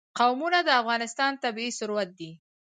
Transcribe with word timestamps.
قومونه 0.19 0.59
د 0.67 0.69
افغانستان 0.81 1.31
طبعي 1.43 1.69
ثروت 1.79 2.09
دی. 2.19 2.31